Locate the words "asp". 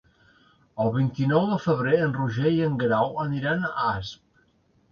3.93-4.21